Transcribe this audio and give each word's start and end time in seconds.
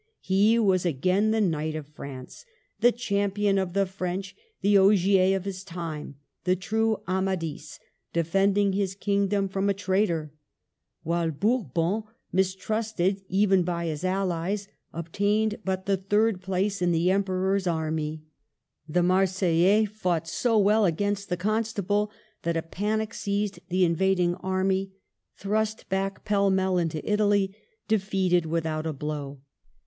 He 0.21 0.57
was 0.57 0.83
again 0.83 1.29
the 1.29 1.39
Knight 1.39 1.75
of 1.75 1.85
France, 1.85 2.43
the 2.79 2.91
champion 2.91 3.59
of 3.59 3.73
the 3.73 3.85
French, 3.85 4.35
the 4.61 4.75
Ogier 4.75 5.37
of 5.37 5.45
his 5.45 5.63
time, 5.63 6.15
the 6.43 6.55
true 6.55 7.03
Amadis 7.07 7.79
defending 8.11 8.73
his 8.73 8.95
kingdom 8.95 9.47
from 9.47 9.69
a 9.69 9.75
traitor; 9.75 10.33
while 11.03 11.29
Bourbon, 11.29 12.01
mistrusted 12.31 13.21
even 13.29 13.61
by 13.61 13.85
his 13.85 14.03
allies, 14.03 14.67
obtained 14.91 15.59
but 15.63 15.85
the 15.85 15.97
third 15.97 16.41
place 16.41 16.81
in 16.81 16.91
the 16.91 17.11
Em 17.11 17.23
peror's 17.23 17.67
army. 17.67 18.23
The 18.89 19.03
Marseillais 19.03 19.85
fought 19.85 20.27
so 20.27 20.57
well 20.57 20.83
against 20.83 21.29
the 21.29 21.37
Constable 21.37 22.09
that 22.41 22.57
a 22.57 22.63
panic 22.63 23.13
seized 23.13 23.59
the 23.69 23.85
invading 23.85 24.33
army, 24.37 24.93
thrust 25.37 25.87
back 25.89 26.25
pell 26.25 26.49
mell 26.49 26.79
into 26.79 27.07
Italy, 27.07 27.53
defeated 27.87 28.47
without 28.47 28.87
a 28.87 28.93
blow. 28.93 29.41